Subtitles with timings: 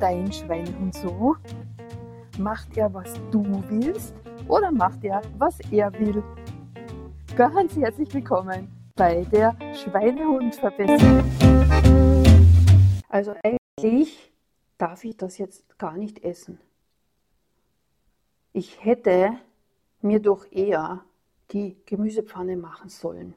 [0.00, 1.36] dein Schweinehund so?
[2.38, 4.14] Macht er, was du willst
[4.46, 6.22] oder macht er, was er will?
[7.34, 11.24] Ganz herzlich willkommen bei der Schweinehund-Verbesserung.
[13.08, 14.32] Also eigentlich
[14.76, 16.60] darf ich das jetzt gar nicht essen.
[18.52, 19.32] Ich hätte
[20.02, 21.04] mir doch eher
[21.52, 23.34] die Gemüsepfanne machen sollen.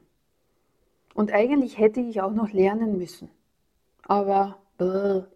[1.14, 3.30] Und eigentlich hätte ich auch noch lernen müssen.
[4.02, 4.58] Aber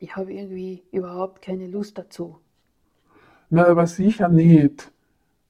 [0.01, 2.39] ich habe irgendwie überhaupt keine Lust dazu.
[3.51, 4.91] Na, aber sicher nicht.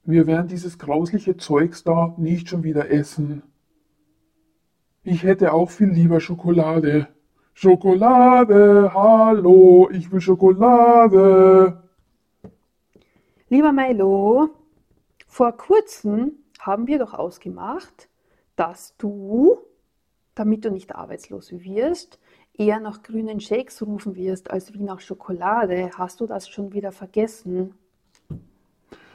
[0.03, 3.43] Wir werden dieses grausliche Zeugs da nicht schon wieder essen.
[5.03, 7.09] Ich hätte auch viel lieber Schokolade.
[7.55, 11.83] Schokolade, hallo, ich will Schokolade.
[13.49, 14.51] Lieber Milo,
[15.29, 18.09] vor kurzem haben wir doch ausgemacht,
[18.57, 19.59] dass du,
[20.35, 22.19] damit du nicht arbeitslos wirst,
[22.57, 25.91] eher nach grünen Shakes rufen wirst, als wie nach Schokolade.
[25.97, 27.75] Hast du das schon wieder vergessen?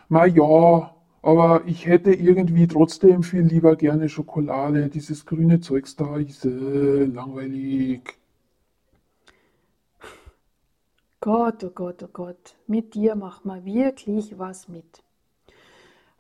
[0.10, 4.90] Na ja, aber ich hätte irgendwie trotzdem viel lieber gerne Schokolade.
[4.90, 8.18] Dieses grüne Zeugs da ist äh, langweilig.
[11.22, 15.04] Gott, oh Gott, oh Gott, mit dir macht man wirklich was mit.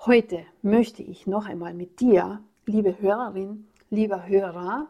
[0.05, 4.87] Heute möchte ich noch einmal mit dir, liebe Hörerin, lieber Hörer,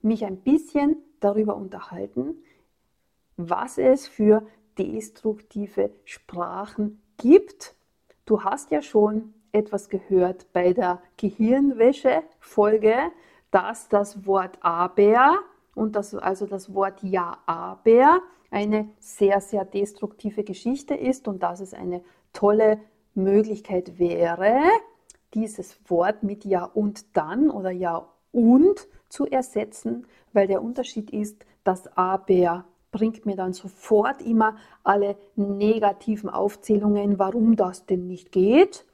[0.00, 2.42] mich ein bisschen darüber unterhalten,
[3.36, 4.46] was es für
[4.78, 7.74] destruktive Sprachen gibt.
[8.24, 12.96] Du hast ja schon etwas gehört bei der Gehirnwäsche-Folge,
[13.50, 15.38] dass das Wort aber
[15.74, 21.60] und das, also das Wort ja aber eine sehr, sehr destruktive Geschichte ist und dass
[21.60, 22.80] es eine tolle
[23.14, 24.60] Möglichkeit wäre,
[25.34, 31.44] dieses Wort mit ja und dann oder ja und zu ersetzen, weil der Unterschied ist,
[31.64, 38.86] dass aber bringt mir dann sofort immer alle negativen Aufzählungen, warum das denn nicht geht.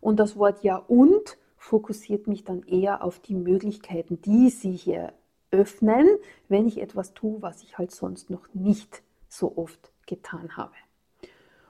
[0.00, 5.12] Und das Wort ja und fokussiert mich dann eher auf die Möglichkeiten, die sich hier
[5.50, 6.08] öffnen,
[6.48, 10.74] wenn ich etwas tue, was ich halt sonst noch nicht so oft getan habe.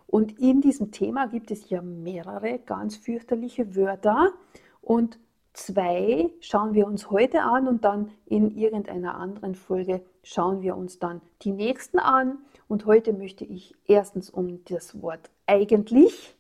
[0.07, 4.33] Und in diesem Thema gibt es ja mehrere ganz fürchterliche Wörter
[4.81, 5.19] und
[5.53, 10.99] Zwei schauen wir uns heute an und dann in irgendeiner anderen Folge schauen wir uns
[10.99, 12.39] dann die nächsten an.
[12.69, 16.35] Und heute möchte ich erstens um das Wort eigentlich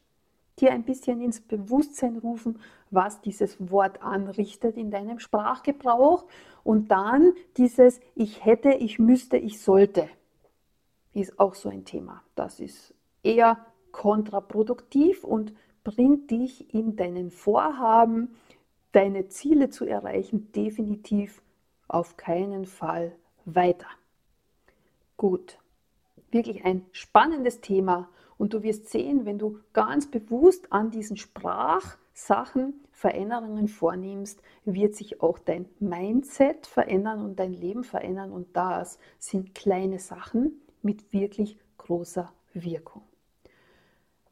[0.58, 2.58] dir ein bisschen ins Bewusstsein rufen,
[2.90, 6.24] was dieses Wort anrichtet in deinem Sprachgebrauch.
[6.64, 10.08] Und dann dieses ich hätte, ich müsste, ich sollte
[11.14, 12.22] ist auch so ein Thema.
[12.34, 13.58] Das ist eher
[13.92, 15.52] kontraproduktiv und
[15.84, 18.34] bringt dich in deinen Vorhaben,
[18.92, 21.42] deine Ziele zu erreichen, definitiv
[21.88, 23.12] auf keinen Fall
[23.44, 23.88] weiter.
[25.16, 25.58] Gut,
[26.30, 28.08] wirklich ein spannendes Thema.
[28.38, 35.20] Und du wirst sehen, wenn du ganz bewusst an diesen Sprachsachen Veränderungen vornimmst, wird sich
[35.22, 38.32] auch dein Mindset verändern und dein Leben verändern.
[38.32, 43.02] Und das sind kleine Sachen mit wirklich großer Wirkung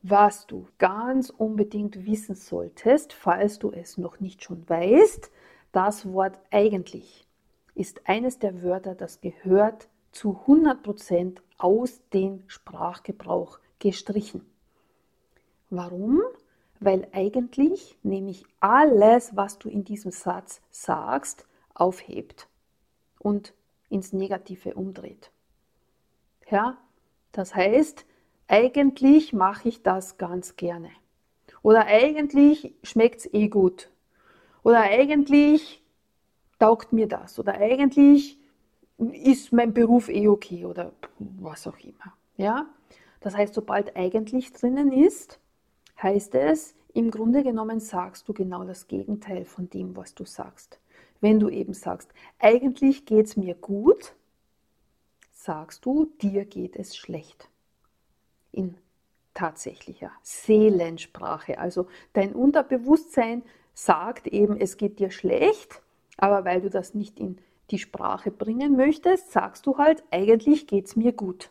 [0.02, 5.30] was du ganz unbedingt wissen solltest, falls du es noch nicht schon weißt,
[5.72, 7.26] das Wort eigentlich
[7.74, 14.44] ist eines der Wörter, das gehört zu 100% aus dem Sprachgebrauch gestrichen.
[15.70, 16.20] Warum?
[16.80, 22.48] Weil eigentlich nämlich alles, was du in diesem Satz sagst, aufhebt
[23.18, 23.54] und
[23.88, 25.30] ins Negative umdreht.
[26.50, 26.78] Ja,
[27.32, 28.04] das heißt,
[28.50, 30.90] eigentlich mache ich das ganz gerne.
[31.62, 33.90] Oder eigentlich schmeckt es eh gut.
[34.64, 35.82] Oder eigentlich
[36.58, 37.38] taugt mir das.
[37.38, 38.38] Oder eigentlich
[38.98, 42.12] ist mein Beruf eh okay oder was auch immer.
[42.36, 42.66] Ja?
[43.20, 45.38] Das heißt, sobald eigentlich drinnen ist,
[46.02, 50.80] heißt es, im Grunde genommen sagst du genau das Gegenteil von dem, was du sagst.
[51.20, 54.16] Wenn du eben sagst, eigentlich geht es mir gut,
[55.32, 57.48] sagst du, dir geht es schlecht
[58.52, 58.76] in
[59.34, 61.58] tatsächlicher Seelensprache.
[61.58, 63.42] Also dein Unterbewusstsein
[63.74, 65.82] sagt eben, es geht dir schlecht,
[66.16, 67.38] aber weil du das nicht in
[67.70, 71.50] die Sprache bringen möchtest, sagst du halt, eigentlich geht es mir gut.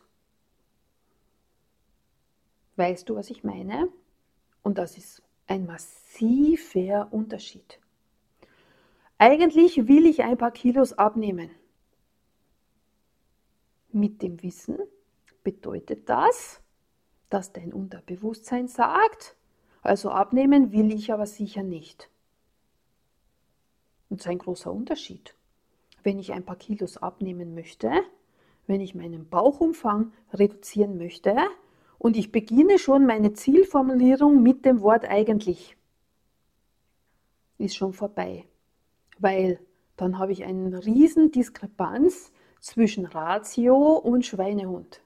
[2.76, 3.90] Weißt du, was ich meine?
[4.62, 7.80] Und das ist ein massiver Unterschied.
[9.18, 11.50] Eigentlich will ich ein paar Kilos abnehmen.
[13.92, 14.78] Mit dem Wissen
[15.44, 16.62] bedeutet das,
[17.30, 19.36] dass dein Unterbewusstsein sagt,
[19.82, 22.10] also abnehmen will ich aber sicher nicht.
[24.10, 25.36] Und das ist ein großer Unterschied.
[26.04, 27.92] Wenn ich ein paar Kilos abnehmen möchte,
[28.68, 31.36] wenn ich meinen Bauchumfang reduzieren möchte
[31.98, 35.76] und ich beginne schon meine Zielformulierung mit dem Wort eigentlich,
[37.58, 38.46] ist schon vorbei,
[39.18, 39.60] weil
[39.98, 42.32] dann habe ich eine riesen Diskrepanz
[42.62, 45.02] zwischen Ratio und Schweinehund.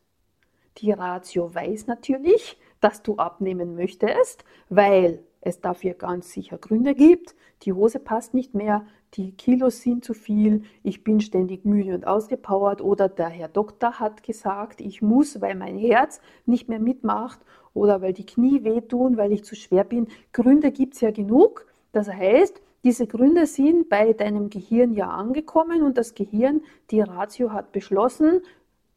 [0.78, 7.36] Die Ratio weiß natürlich, dass du abnehmen möchtest, weil es dafür ganz sicher Gründe gibt.
[7.64, 12.08] Die Hose passt nicht mehr, die Kilos sind zu viel, ich bin ständig müde und
[12.08, 17.40] ausgepowert oder der Herr Doktor hat gesagt, ich muss, weil mein Herz nicht mehr mitmacht
[17.74, 20.08] oder weil die Knie wehtun, weil ich zu schwer bin.
[20.32, 21.68] Gründe gibt es ja genug.
[21.92, 27.54] Das heißt, diese Gründe sind bei deinem Gehirn ja angekommen und das Gehirn, die Ratio
[27.54, 28.42] hat beschlossen,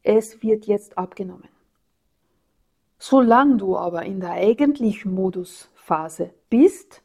[0.03, 1.47] es wird jetzt abgenommen.
[2.99, 7.03] Solange du aber in der eigentlichen Modusphase bist,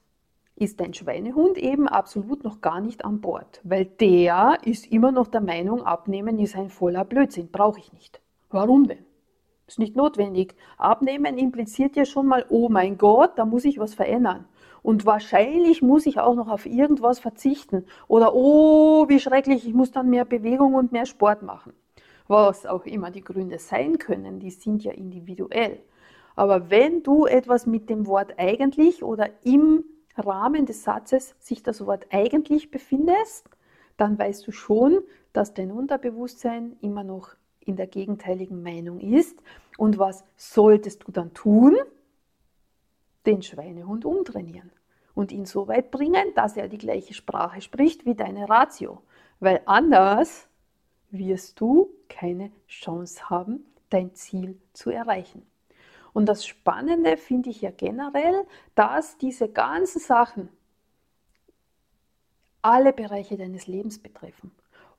[0.57, 5.29] ist dein Schweinehund eben absolut noch gar nicht an Bord, weil der ist immer noch
[5.29, 8.23] der Meinung, abnehmen ist ein voller Blödsinn, brauche ich nicht.
[8.49, 9.05] Warum denn?
[9.67, 10.55] Ist nicht notwendig.
[10.79, 14.47] Abnehmen impliziert ja schon mal, oh mein Gott, da muss ich was verändern.
[14.83, 17.85] Und wahrscheinlich muss ich auch noch auf irgendwas verzichten.
[18.09, 21.73] Oder, oh, wie schrecklich, ich muss dann mehr Bewegung und mehr Sport machen.
[22.29, 25.81] Was auch immer die Gründe sein können, die sind ja individuell.
[26.35, 29.85] Aber wenn du etwas mit dem Wort eigentlich oder im
[30.17, 33.49] Rahmen des Satzes sich das Wort eigentlich befindest,
[33.97, 35.01] dann weißt du schon,
[35.33, 37.31] dass dein Unterbewusstsein immer noch
[37.61, 39.43] in der gegenteiligen Meinung ist.
[39.79, 41.77] Und was solltest du dann tun?
[43.27, 44.73] Den Schweinehund umtrainieren
[45.15, 49.03] und ihn so weit bringen, dass er die gleiche Sprache spricht wie deine Ratio.
[49.39, 50.49] Weil anders
[51.13, 55.47] wirst du keine Chance haben, dein Ziel zu erreichen.
[56.13, 60.49] Und das Spannende finde ich ja generell, dass diese ganzen Sachen
[62.61, 64.53] alle Bereiche deines Lebens betreffen.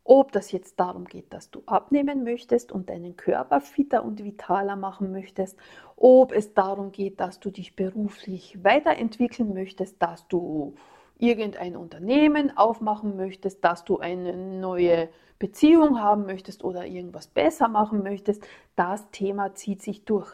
[0.06, 4.76] Ob das jetzt darum geht, dass du abnehmen möchtest und deinen Körper fitter und vitaler
[4.76, 5.58] machen möchtest,
[5.96, 10.76] ob es darum geht, dass du dich beruflich weiterentwickeln möchtest, dass du
[11.18, 18.04] irgendein Unternehmen aufmachen möchtest, dass du eine neue Beziehung haben möchtest oder irgendwas besser machen
[18.04, 18.46] möchtest,
[18.76, 20.32] das Thema zieht sich durch.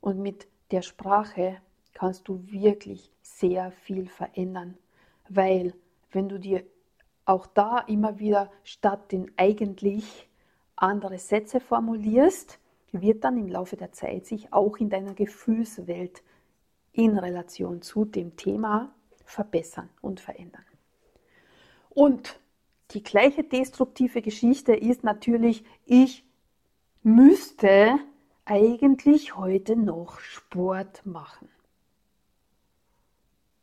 [0.00, 1.58] Und mit der Sprache
[1.92, 4.76] kannst du wirklich sehr viel verändern,
[5.28, 5.74] weil
[6.10, 6.64] wenn du dir
[7.24, 10.28] auch da immer wieder statt den eigentlich
[10.76, 12.58] andere Sätze formulierst,
[12.92, 16.22] wird dann im Laufe der Zeit sich auch in deiner Gefühlswelt
[16.92, 18.93] in Relation zu dem Thema
[19.24, 20.64] verbessern und verändern.
[21.90, 22.38] Und
[22.90, 26.24] die gleiche destruktive Geschichte ist natürlich, ich
[27.02, 27.98] müsste
[28.44, 31.48] eigentlich heute noch Sport machen?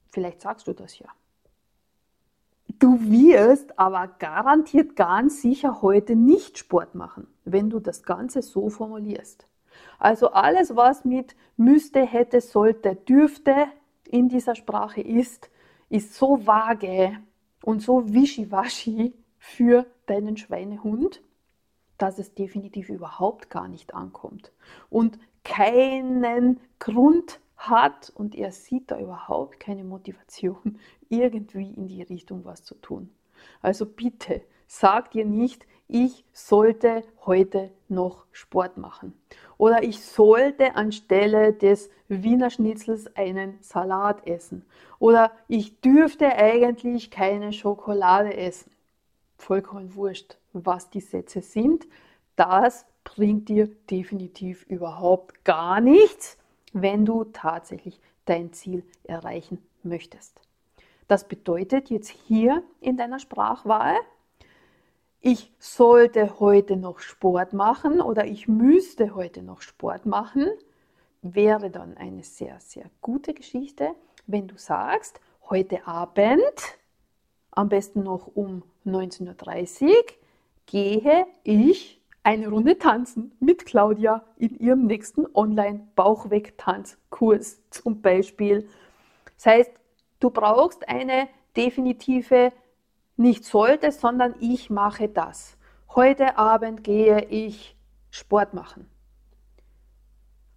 [0.09, 1.07] Vielleicht sagst du das ja.
[2.79, 8.69] Du wirst aber garantiert ganz sicher heute nicht Sport machen, wenn du das Ganze so
[8.69, 9.47] formulierst.
[9.99, 13.67] Also alles, was mit müsste, hätte, sollte, dürfte
[14.11, 15.49] in dieser Sprache ist,
[15.89, 17.17] ist so vage
[17.63, 21.21] und so wischiwaschi für deinen Schweinehund,
[21.97, 24.51] dass es definitiv überhaupt gar nicht ankommt
[24.89, 30.79] und keinen Grund hat und er sieht da überhaupt keine Motivation,
[31.09, 33.09] irgendwie in die Richtung was zu tun.
[33.61, 39.13] Also bitte, sag dir nicht, ich sollte heute noch Sport machen.
[39.57, 44.65] Oder ich sollte anstelle des Wiener Schnitzels einen Salat essen.
[44.97, 48.71] Oder ich dürfte eigentlich keine Schokolade essen.
[49.37, 51.87] Vollkommen wurscht was die Sätze sind,
[52.35, 56.37] das bringt dir definitiv überhaupt gar nichts,
[56.73, 60.39] wenn du tatsächlich dein Ziel erreichen möchtest.
[61.07, 63.95] Das bedeutet jetzt hier in deiner Sprachwahl,
[65.21, 70.47] ich sollte heute noch Sport machen oder ich müsste heute noch Sport machen,
[71.21, 73.93] wäre dann eine sehr, sehr gute Geschichte,
[74.25, 76.79] wenn du sagst, heute Abend,
[77.51, 79.93] am besten noch um 19.30 Uhr,
[80.65, 88.67] gehe ich eine Runde tanzen mit Claudia in ihrem nächsten Online-Bauchweg-Tanzkurs zum Beispiel.
[89.35, 89.71] Das heißt,
[90.19, 92.51] du brauchst eine definitive
[93.21, 95.57] nicht sollte, sondern ich mache das.
[95.95, 97.75] Heute Abend gehe ich
[98.09, 98.89] Sport machen.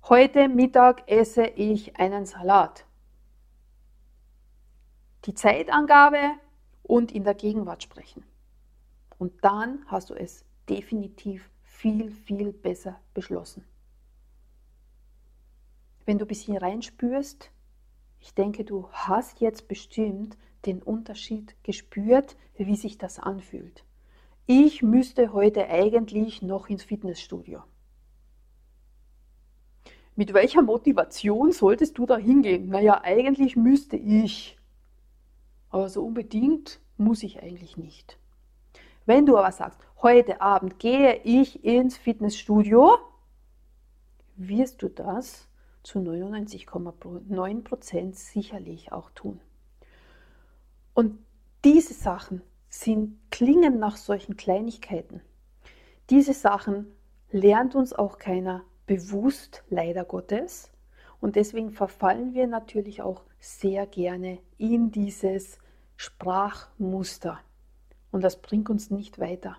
[0.08, 2.84] Heute Mittag esse ich einen Salat.
[5.24, 6.18] Die Zeitangabe
[6.82, 8.24] und in der Gegenwart sprechen.
[9.18, 13.64] Und dann hast du es definitiv viel, viel besser beschlossen.
[16.04, 17.50] Wenn du ein bisschen reinspürst,
[18.20, 23.84] ich denke, du hast jetzt bestimmt den Unterschied gespürt, wie sich das anfühlt.
[24.46, 27.62] ich müsste heute eigentlich noch ins Fitnessstudio.
[30.16, 32.68] Mit welcher Motivation solltest du da hingehen?
[32.68, 34.56] Naja, eigentlich müsste ich.
[35.70, 38.16] Aber so unbedingt muss ich eigentlich nicht.
[39.06, 42.96] Wenn du aber sagst, heute Abend gehe ich ins Fitnessstudio,
[44.36, 45.48] wirst du das
[45.82, 49.40] zu 99,9% sicherlich auch tun.
[50.94, 51.18] Und
[51.64, 55.20] diese Sachen sind, klingen nach solchen Kleinigkeiten.
[56.10, 56.86] Diese Sachen
[57.30, 60.70] lernt uns auch keiner bewusst, leider Gottes.
[61.20, 65.58] Und deswegen verfallen wir natürlich auch sehr gerne in dieses
[65.96, 67.40] Sprachmuster.
[68.10, 69.56] Und das bringt uns nicht weiter.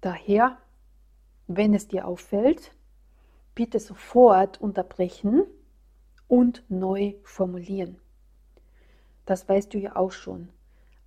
[0.00, 0.58] Daher,
[1.46, 2.72] wenn es dir auffällt,
[3.54, 5.44] bitte sofort unterbrechen
[6.26, 8.00] und neu formulieren.
[9.26, 10.48] Das weißt du ja auch schon.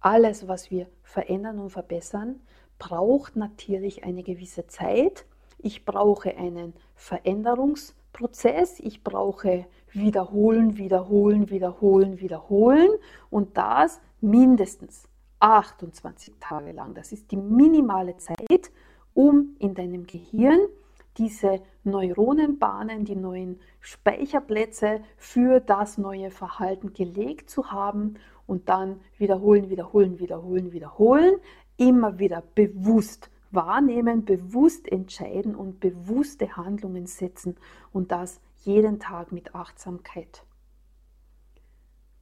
[0.07, 2.39] Alles, was wir verändern und verbessern,
[2.79, 5.25] braucht natürlich eine gewisse Zeit.
[5.57, 12.89] Ich brauche einen Veränderungsprozess, ich brauche wiederholen, wiederholen, wiederholen, wiederholen.
[13.29, 15.09] Und das mindestens
[15.41, 16.93] 28 Tage lang.
[16.93, 18.71] Das ist die minimale Zeit,
[19.13, 20.69] um in deinem Gehirn
[21.17, 28.15] diese Neuronenbahnen, die neuen Speicherplätze für das neue Verhalten gelegt zu haben
[28.47, 31.35] und dann wiederholen, wiederholen, wiederholen, wiederholen,
[31.77, 37.55] immer wieder bewusst wahrnehmen, bewusst entscheiden und bewusste Handlungen setzen
[37.93, 40.43] und das jeden Tag mit Achtsamkeit.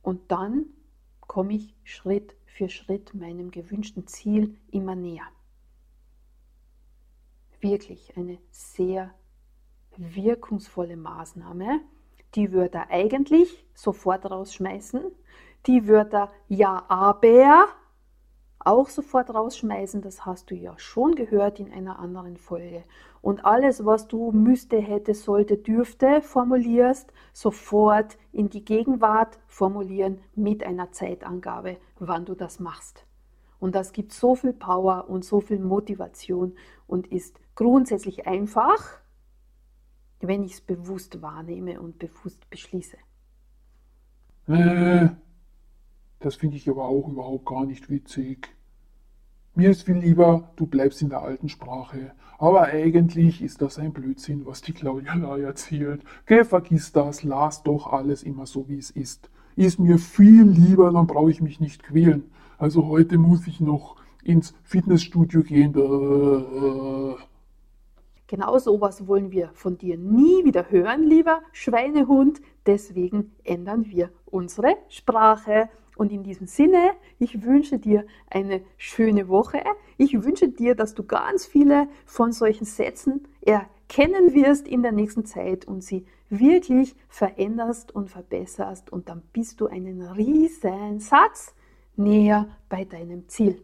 [0.02, 0.66] Und dann
[1.22, 5.28] komme ich Schritt für Schritt meinem gewünschten Ziel immer näher.
[7.60, 9.14] Wirklich eine sehr
[9.98, 11.82] wirkungsvolle Maßnahme.
[12.36, 15.02] Die Wörter eigentlich sofort rausschmeißen.
[15.68, 17.68] Die Wörter ja, aber
[18.60, 22.84] auch sofort rausschmeißen, das hast du ja schon gehört in einer anderen Folge.
[23.22, 30.64] Und alles, was du müsste, hätte, sollte, dürfte formulierst, sofort in die Gegenwart formulieren mit
[30.64, 33.06] einer Zeitangabe, wann du das machst.
[33.60, 36.56] Und das gibt so viel Power und so viel Motivation
[36.88, 39.00] und ist grundsätzlich einfach,
[40.20, 42.98] wenn ich es bewusst wahrnehme und bewusst beschließe.
[44.48, 45.10] Äh,
[46.20, 48.50] das finde ich aber auch überhaupt gar nicht witzig.
[49.54, 52.12] Mir ist viel lieber, du bleibst in der alten Sprache.
[52.38, 56.04] Aber eigentlich ist das ein Blödsinn, was die Claudia Lai erzählt.
[56.26, 59.30] Geh, vergiss das, lass doch alles immer so, wie es ist.
[59.56, 62.24] Ist mir viel lieber, dann brauche ich mich nicht quälen.
[62.58, 65.74] Also heute muss ich noch ins Fitnessstudio gehen.
[65.76, 67.16] Äh,
[68.28, 72.42] Genau sowas wollen wir von dir nie wieder hören, lieber Schweinehund.
[72.66, 75.70] Deswegen ändern wir unsere Sprache.
[75.96, 79.62] Und in diesem Sinne, ich wünsche dir eine schöne Woche.
[79.98, 85.26] Ich wünsche dir, dass du ganz viele von solchen Sätzen erkennen wirst in der nächsten
[85.26, 88.92] Zeit und sie wirklich veränderst und verbesserst.
[88.92, 91.54] Und dann bist du einen riesen Satz
[91.96, 93.62] näher bei deinem Ziel.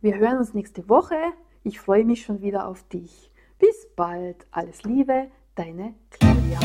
[0.00, 1.16] Wir hören uns nächste Woche.
[1.62, 3.30] Ich freue mich schon wieder auf dich.
[3.58, 4.46] Bis bald.
[4.50, 6.58] Alles Liebe, deine Claudia.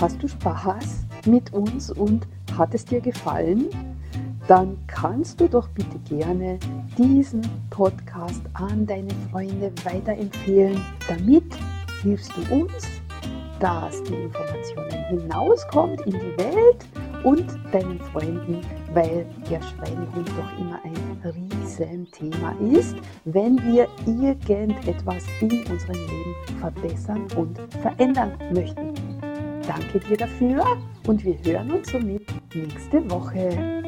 [0.00, 2.26] Hast du Spaß mit uns und
[2.58, 3.66] hat es dir gefallen?
[4.48, 6.58] Dann kannst du doch bitte gerne
[6.96, 10.80] diesen Podcast an deine Freunde weiterempfehlen.
[11.06, 11.44] Damit
[12.02, 12.88] hilfst du uns,
[13.60, 16.86] dass die Informationen hinauskommt in die Welt
[17.24, 18.60] und deinen Freunden,
[18.94, 27.26] weil der Schweinehund doch immer ein Riesenthema ist, wenn wir irgendetwas in unserem Leben verbessern
[27.36, 28.97] und verändern möchten.
[29.68, 30.64] Danke dir dafür
[31.06, 32.22] und wir hören uns somit
[32.54, 33.82] nächste Woche.